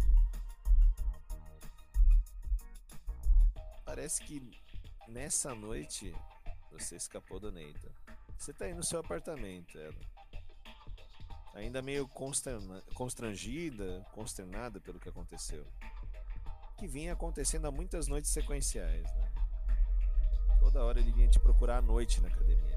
[3.86, 4.62] Parece que
[5.08, 6.14] nessa noite
[6.70, 7.90] você escapou do Nathan.
[8.42, 9.94] Você tá aí no seu apartamento, ela.
[11.54, 15.64] Ainda meio consterna- constrangida, consternada pelo que aconteceu.
[16.76, 19.32] Que vinha acontecendo há muitas noites sequenciais, né?
[20.58, 22.76] Toda hora ele vinha te procurar à noite na academia.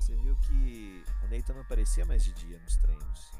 [0.00, 3.32] Você viu que o Nathan não aparecia mais de dia nos treinos.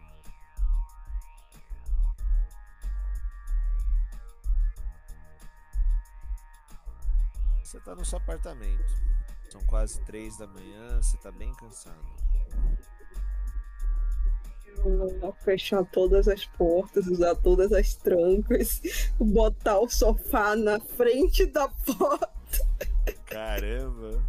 [7.62, 8.92] Você tá no seu apartamento.
[9.54, 12.04] São quase três da manhã, você tá bem cansado.
[15.44, 18.82] Fechar todas as portas, usar todas as trancas,
[19.16, 22.34] botar o sofá na frente da porta
[23.26, 24.20] Caramba!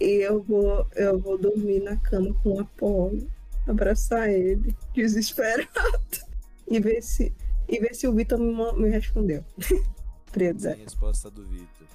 [0.00, 3.30] e eu vou, eu vou dormir na cama com o Apolo,
[3.64, 5.68] abraçar ele, desesperado,
[6.66, 7.32] e ver se,
[7.68, 9.44] e ver se o Vitor me, me respondeu.
[10.32, 10.74] Presa.
[10.74, 11.86] Sem resposta do Vitor.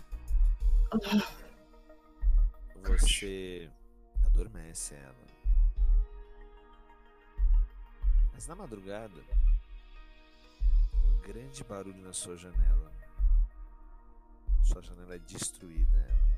[2.83, 3.71] Você
[4.25, 5.27] adormece ela.
[8.33, 9.23] Mas na madrugada,
[11.05, 12.91] um grande barulho na sua janela.
[14.63, 15.97] Sua janela é destruída.
[15.97, 16.33] Ela.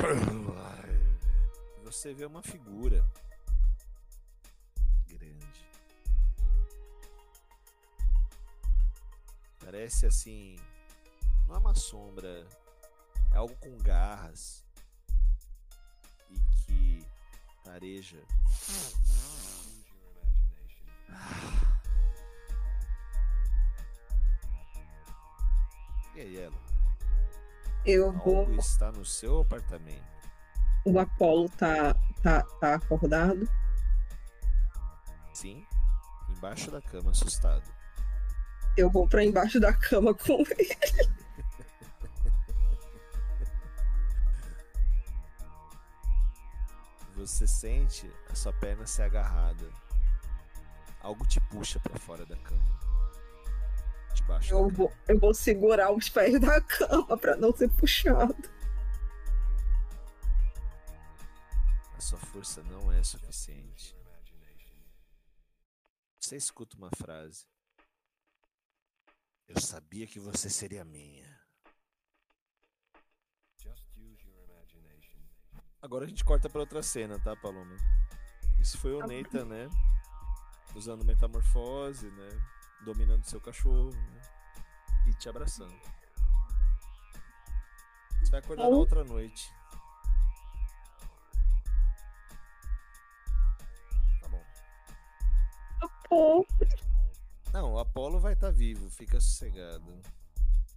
[1.84, 3.04] Você vê uma figura
[5.06, 5.66] grande.
[9.58, 10.56] Parece assim.
[11.46, 12.46] Não é uma sombra.
[13.32, 14.64] É algo com garras.
[16.30, 17.06] E que
[17.64, 18.22] tareja.
[26.14, 26.56] E aí, ela?
[27.86, 28.38] Eu vou.
[28.38, 30.04] Algo está no seu apartamento.
[30.84, 33.48] O Apolo tá, tá, tá acordado.
[35.32, 35.64] Sim,
[36.28, 37.62] embaixo da cama, assustado.
[38.76, 41.19] Eu vou pra embaixo da cama com ele.
[47.20, 49.70] Você sente a sua perna ser agarrada.
[51.02, 52.80] Algo te puxa pra fora da cama.
[54.14, 54.76] Debaixo Eu da cama.
[54.78, 58.34] vou, eu vou segurar os pés da cama pra não ser puxado.
[61.94, 63.94] A sua força não é suficiente.
[66.18, 67.44] Você escuta uma frase.
[69.46, 71.19] Eu sabia que você seria minha.
[75.82, 77.74] Agora a gente corta pra outra cena, tá, Paloma?
[78.60, 79.06] Isso foi o Tá.
[79.06, 79.68] Nathan, né?
[80.74, 82.28] Usando metamorfose, né?
[82.84, 84.20] Dominando seu cachorro, né?
[85.08, 85.74] E te abraçando.
[88.22, 88.76] Você vai acordar na Bom.
[88.76, 89.50] outra noite.
[94.20, 94.42] Tá bom.
[96.08, 96.46] Pô,
[97.52, 100.00] Não, o Apolo vai estar vivo, fica sossegado.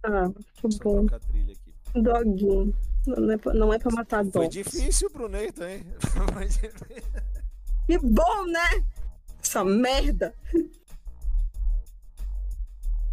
[0.04, 1.06] ah, que Só bom.
[1.06, 1.74] trocar a trilha aqui.
[2.00, 2.74] Doguinho.
[3.06, 4.48] Não é pra, não é pra matar Foi dog.
[4.48, 5.86] difícil pro Nathan, hein?
[6.32, 6.48] Foi.
[7.86, 8.84] Que bom, né?
[9.42, 10.34] Essa merda.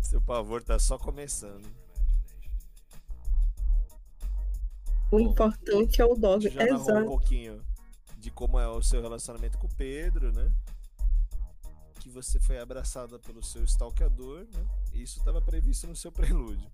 [0.02, 1.66] Seu pavor tá só começando.
[5.12, 6.50] O Bom, importante é o dog.
[6.50, 7.06] já narrou um Exato.
[7.06, 7.62] pouquinho
[8.18, 10.50] de como é o seu relacionamento com o Pedro, né?
[12.02, 14.66] que você foi abraçada pelo seu stalkeador, né?
[14.92, 16.68] Isso estava previsto no seu prelúdio.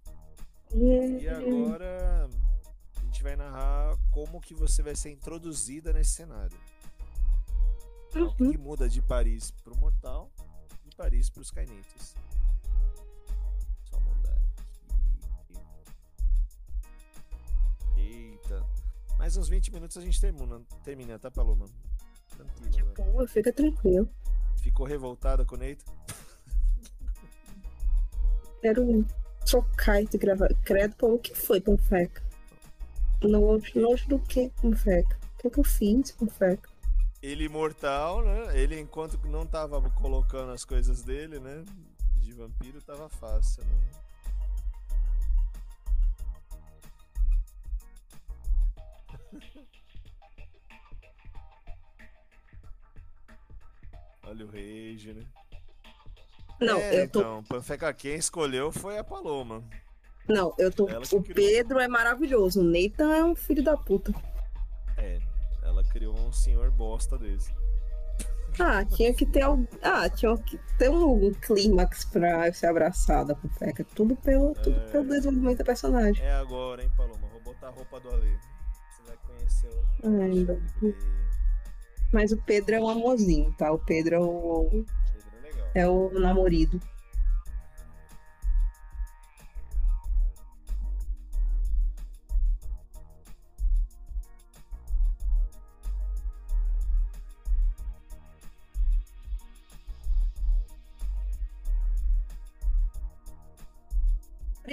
[0.72, 2.30] E agora
[3.18, 6.56] gente vai narrar como que você vai ser introduzida nesse cenário.
[8.14, 8.54] O que Uhum.
[8.60, 10.32] muda de Paris pro Mortal,
[10.86, 12.16] de Paris pros Skynetes.
[13.90, 14.38] Só mudar
[15.42, 15.58] aqui.
[17.98, 18.64] Eita.
[19.18, 21.66] Mais uns 20 minutos a gente termina, termina tá, Paloma?
[22.30, 22.92] Tranquilo.
[22.92, 23.12] agora.
[23.14, 24.08] Pô, fica tranquilo.
[24.62, 25.86] Ficou revoltada com o Neito?
[28.62, 29.06] Quero
[29.44, 30.54] trocar esse gravar.
[30.64, 32.27] Credo, pô, o que foi, Panfeca?
[33.22, 35.18] Longe, longe do que, Panfeca?
[35.36, 36.70] O que, que eu fiz, Panfeca?
[37.22, 38.58] Ele imortal, né?
[38.60, 41.66] Ele, enquanto não tava colocando as coisas dele, né?
[42.18, 43.72] De vampiro, tava fácil, né?
[54.24, 55.26] Olha o rage, né?
[56.60, 57.20] Não, É, eu tô.
[57.20, 59.64] Então, Panfeca, quem escolheu foi a Paloma.
[60.28, 60.88] Não, eu tô.
[60.90, 61.36] ela O criou.
[61.36, 62.60] Pedro é maravilhoso.
[62.62, 64.14] O Nathan é um filho da puta.
[64.98, 65.20] É,
[65.64, 67.52] ela criou um senhor bosta desse.
[68.60, 69.66] Ah, tinha que ter algum.
[69.84, 73.86] Ah, tinha que ter um clímax pra eu ser abraçada, Panfeca.
[73.96, 74.92] Tudo pelo, tudo É.
[74.92, 76.24] pelo desenvolvimento do personagem.
[76.26, 77.28] É agora, hein, Paloma?
[77.32, 78.36] Vou botar a roupa do Ale.
[78.90, 80.22] Você vai conhecer o.
[80.22, 80.96] Ai, meu Deus.
[82.12, 83.72] Mas o Pedro é um amorzinho, tá?
[83.72, 84.86] O Pedro é o, Pedro
[85.38, 85.68] é legal.
[85.76, 86.80] é o namorido.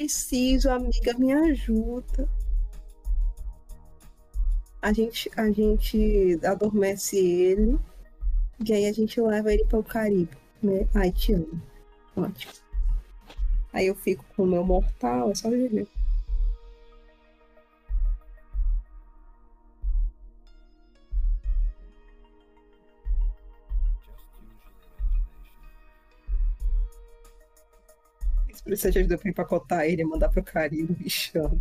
[0.05, 2.28] Preciso, amiga, me ajuda.
[4.82, 7.80] A gente, a gente adormece ele
[8.62, 10.86] e aí a gente leva ele para o Caribe, né?
[10.94, 11.59] Ai, te amo.
[12.14, 12.52] Ótimo.
[13.72, 15.88] Aí eu fico com o meu mortal, é só viver.
[28.64, 31.60] Precisa de ajuda pra empacotar ele e mandar pro Caribe, bichão.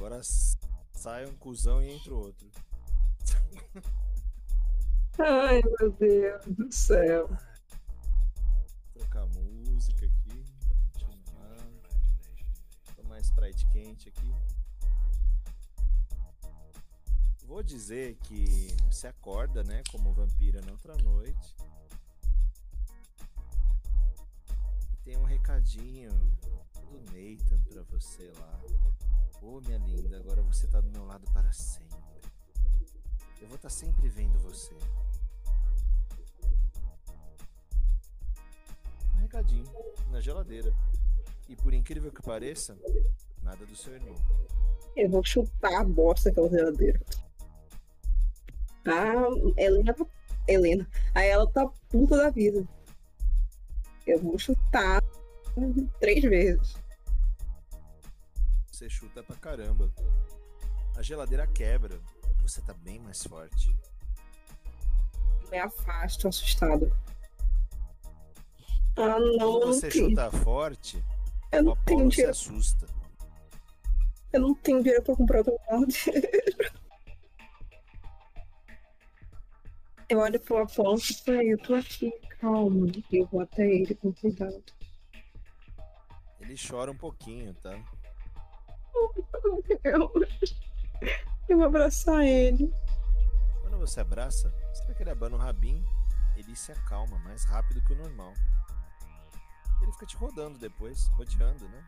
[0.00, 0.22] Agora
[0.94, 2.50] sai um cuzão e entra o outro.
[5.18, 7.28] Ai, meu Deus do céu.
[8.94, 10.42] Trocar música aqui.
[10.94, 11.58] Continuar.
[12.96, 14.34] Tomar Sprite quente aqui.
[17.44, 21.54] Vou dizer que você acorda, né, como vampira na outra noite.
[24.92, 28.60] E tem um recadinho do Nathan pra você lá.
[29.42, 31.98] Ô, minha linda, agora você tá do meu lado para sempre.
[33.40, 34.74] Eu vou estar sempre vendo você.
[39.14, 39.64] Um recadinho
[40.10, 40.74] na geladeira.
[41.48, 42.78] E por incrível que pareça,
[43.42, 44.14] nada do seu irmão.
[44.94, 47.00] Eu vou chutar a bosta aquela geladeira.
[48.84, 50.06] A Helena tá.
[50.46, 50.86] Helena.
[51.14, 52.68] Aí ela tá puta da vida.
[54.06, 55.02] Eu vou chutar
[55.98, 56.76] três vezes.
[58.80, 59.92] Você chuta pra caramba.
[60.96, 62.00] a geladeira quebra.
[62.40, 63.76] Você tá bem mais forte.
[65.50, 66.90] Me afasto, assustado.
[68.96, 70.08] Ah, não, Quando não você tenho.
[70.08, 71.04] chuta forte,
[71.52, 72.30] Eu não tenho se dinheiro.
[72.30, 72.86] assusta.
[74.32, 75.98] Eu não tenho dinheiro pra comprar outro balde.
[80.08, 82.10] Eu olho pro Apolo e falo, eu tô aqui,
[82.40, 82.86] calma.
[83.12, 84.64] Eu vou até ele com cuidado.
[86.40, 87.78] Ele chora um pouquinho, tá?
[88.94, 90.12] Eu,
[91.48, 92.72] eu vou abraçar ele.
[93.60, 95.84] Quando você abraça, você vê que ele abana o rabinho,
[96.36, 98.32] ele se acalma mais rápido que o normal.
[99.82, 101.86] Ele fica te rodando depois, rodeando, né?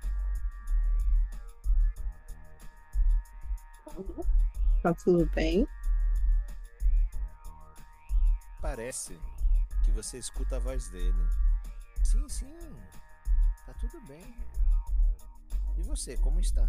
[4.82, 5.68] Tá tudo bem?
[8.60, 9.18] Parece
[9.84, 11.28] que você escuta a voz dele.
[12.02, 12.56] Sim, sim.
[13.66, 14.24] Tá tudo bem.
[15.76, 16.68] E você, como está?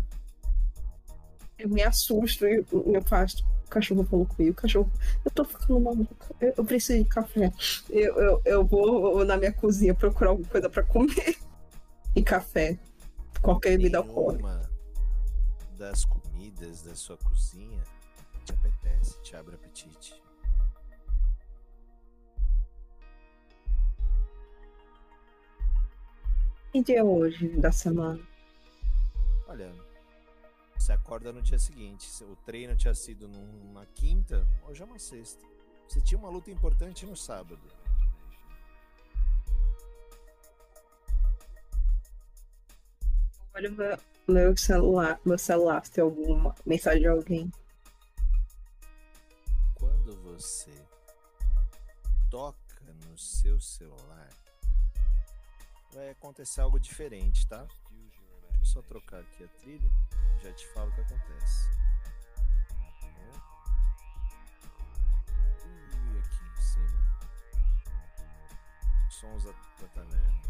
[1.58, 3.45] Eu me assusto e eu faço.
[3.66, 4.51] O cachorro falou comigo.
[4.51, 4.91] O cachorro.
[5.24, 6.36] Eu tô ficando maluca.
[6.39, 7.51] Eu, eu preciso de café.
[7.89, 11.38] Eu, eu, eu vou na minha cozinha procurar alguma coisa pra comer.
[12.16, 12.78] E café.
[13.41, 14.70] Qualquer bebida alcoólica.
[15.80, 17.82] Das comidas da sua cozinha
[18.45, 20.22] te apetece, te abre apetite.
[26.72, 28.20] Que dia é hoje da semana?
[29.54, 29.72] Olha,
[30.76, 32.10] você acorda no dia seguinte.
[32.10, 35.45] se O treino tinha sido numa quinta, hoje é uma sexta.
[35.88, 37.62] Você tinha uma luta importante no sábado.
[43.54, 43.97] Olha meu,
[44.28, 47.51] meu celular, meu celular, se tem alguma mensagem de alguém.
[49.76, 50.74] Quando você
[52.32, 52.58] toca
[53.06, 54.30] no seu celular,
[55.93, 57.68] vai acontecer algo diferente, tá?
[58.64, 59.91] Eu só trocar aqui a trilha,
[60.41, 61.70] já te falo o que acontece.
[65.66, 67.03] Ui, aqui em cima.
[69.09, 70.41] Sons da, da taverna.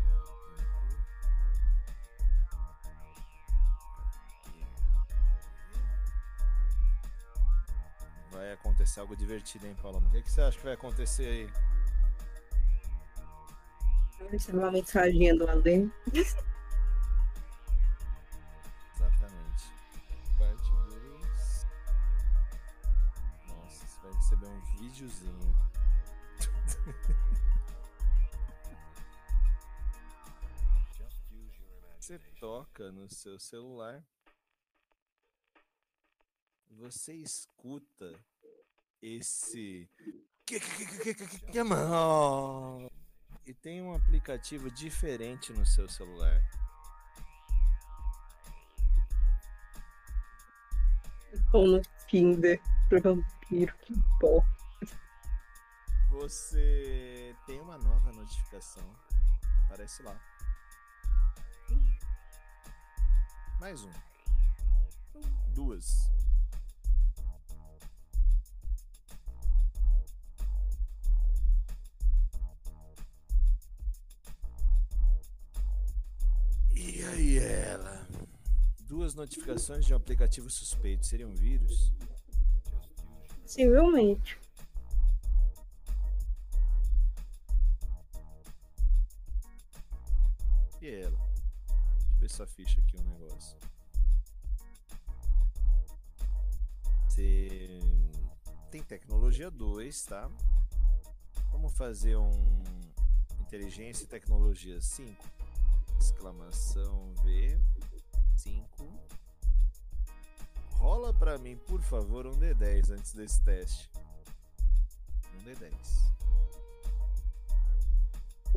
[8.32, 10.08] Vai acontecer algo divertido, hein, Paloma?
[10.08, 11.50] O que, que você acha que vai acontecer aí?
[14.30, 15.92] Recebe uma mensagem do além.
[32.74, 34.04] Toca no seu celular.
[36.72, 38.12] Você escuta
[39.02, 39.88] esse.
[43.46, 46.42] E tem um aplicativo diferente no seu celular.
[51.54, 52.60] Ou no Tinder
[52.90, 54.48] pro vampiro, que porra.
[56.10, 58.84] Você tem uma nova notificação.
[59.66, 60.33] Aparece lá.
[63.60, 63.92] Mais um.
[65.54, 66.12] Duas.
[76.76, 78.08] E aí ela?
[78.82, 81.06] Duas notificações de um aplicativo suspeito.
[81.06, 81.94] Seria um vírus?
[83.42, 84.40] Possivelmente.
[90.82, 91.33] E ela?
[92.30, 93.58] Sua ficha aqui um negócio.
[97.08, 97.80] Você
[98.72, 100.32] tem tecnologia 2, tá?
[101.52, 102.32] Vamos fazer um
[103.40, 105.24] inteligência e tecnologia 5.
[106.00, 107.60] Exclamação V
[108.36, 108.66] 5.
[110.72, 113.92] Rola pra mim, por favor, um D10 antes desse teste.
[115.36, 115.72] Um D10.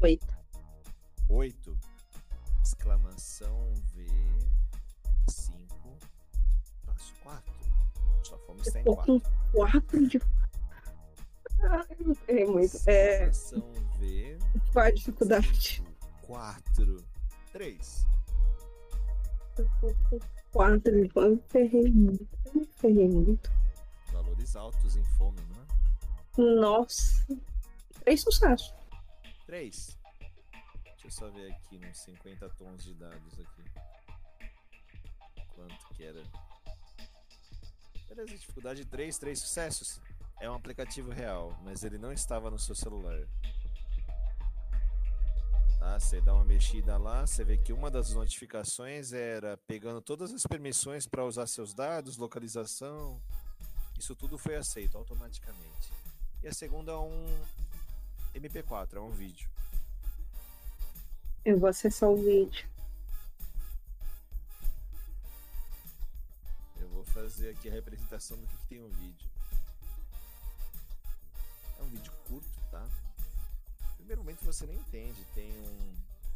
[0.00, 0.36] Oito.
[1.28, 1.95] 8.
[2.86, 4.06] Exclamação V
[5.28, 5.98] 5.
[6.86, 7.54] Passo 4.
[8.22, 9.20] Sua fome está em Eu tô 4.
[9.20, 10.22] com quatro de.
[11.62, 11.86] Ai,
[12.28, 12.78] é muito.
[12.88, 13.28] É.
[13.98, 14.38] V
[14.72, 15.82] Qual a dificuldade?
[16.22, 17.04] 4.
[17.52, 18.06] 3.
[19.58, 20.20] Eu tô com
[20.52, 21.10] quatro de.
[21.16, 22.28] Eu me ferrei muito.
[22.44, 23.50] Eu me ferrei muito.
[24.12, 26.60] Valores altos em fome, não é?
[26.60, 27.26] Nossa.
[28.04, 28.72] Três sucessos.
[29.46, 29.98] 3.
[31.06, 33.62] Deixa eu só ver aqui nos 50 tons de dados aqui.
[35.54, 36.20] Quanto que era?
[38.08, 40.00] Beleza, dificuldade 3, 3 sucessos.
[40.40, 43.20] É um aplicativo real, mas ele não estava no seu celular.
[45.78, 46.00] Tá?
[46.00, 50.44] Você dá uma mexida lá, você vê que uma das notificações era pegando todas as
[50.44, 53.22] permissões para usar seus dados, localização.
[53.96, 55.92] Isso tudo foi aceito automaticamente.
[56.42, 57.26] E a segunda é um
[58.34, 59.55] MP4, é um vídeo.
[61.46, 62.68] Eu vou acessar o vídeo.
[66.76, 69.30] Eu vou fazer aqui a representação do que, que tem o vídeo.
[71.78, 72.80] É um vídeo curto, tá?
[72.80, 75.24] No primeiro momento você nem entende.
[75.36, 75.94] Tem um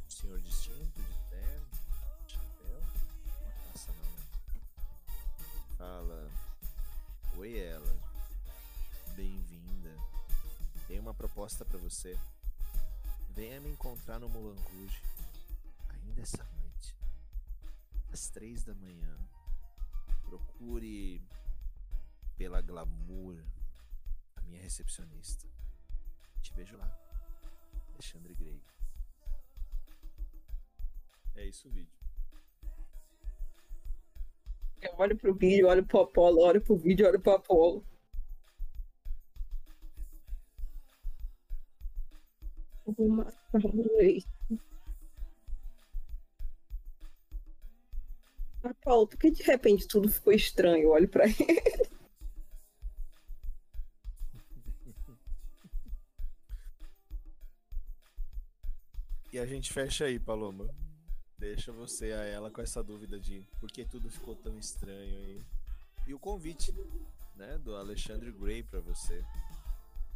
[0.09, 1.67] senhor distinto de terno,
[2.29, 2.81] chapéu,
[3.43, 4.17] uma taça na mão.
[5.77, 6.31] Fala:
[7.37, 7.97] Oi, ela.
[9.17, 9.93] Bem-vinda.
[10.87, 12.17] Tenho uma proposta pra você.
[13.41, 15.03] Venha me encontrar no Rouge
[15.89, 16.95] ainda essa noite,
[18.13, 19.17] às três da manhã.
[20.29, 21.23] Procure
[22.37, 23.43] pela glamour
[24.37, 25.49] a minha recepcionista.
[26.43, 26.95] Te vejo lá.
[27.95, 28.63] Alexandre Grey.
[31.35, 31.99] É isso o vídeo.
[34.83, 37.83] Eu olho pro vídeo, olho pro Apolo, olho pro vídeo, olho pro Apolo.
[42.91, 44.25] Eu Vou matar o rei.
[48.65, 50.85] Apolo, por que de repente tudo ficou estranho?
[50.85, 51.91] Eu olho pra ele.
[59.33, 60.69] E a gente fecha aí, Paloma.
[61.39, 65.41] Deixa você a ela com essa dúvida de por que tudo ficou tão estranho aí.
[66.09, 66.75] E o convite,
[67.37, 69.25] né, do Alexandre Gray pra você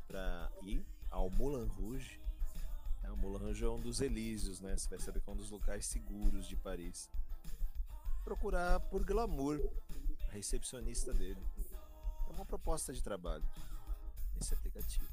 [0.09, 2.21] pra ir ao Moulin Rouge.
[3.05, 4.77] É, o Moulin Rouge é um dos Elíseos, né?
[4.77, 7.11] Você saber que é um dos locais seguros de Paris.
[8.25, 9.61] Procurar por glamour,
[10.29, 11.41] a recepcionista dele.
[12.29, 13.45] É uma proposta de trabalho
[14.35, 15.07] nesse aplicativo.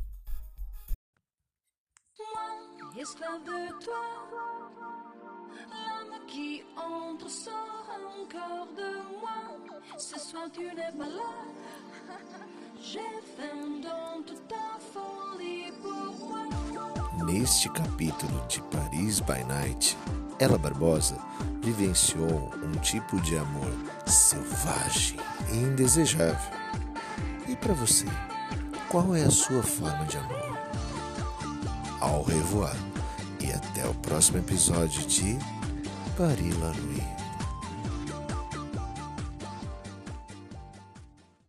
[5.69, 7.27] L'âme qui entre
[8.21, 9.79] encore de moi.
[9.97, 11.33] Ce soir tu n'es pas là.
[12.81, 16.50] J'ai faim dans toute ta folie pour moi.
[17.25, 19.97] Neste capítulo de Paris by Night,
[20.39, 21.17] Ela Barbosa
[21.61, 23.71] vivenciou um tipo de amor
[24.07, 25.17] selvagem
[25.51, 26.51] e indesejável.
[27.47, 28.07] E para você,
[28.89, 30.57] qual é a sua forma de amor?
[32.01, 32.75] Au revoir
[33.39, 35.37] e até o próximo episódio de
[36.17, 37.00] Paris la Nuit.